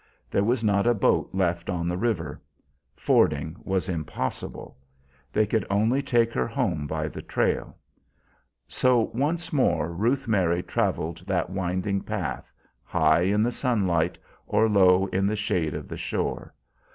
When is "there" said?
0.31-0.43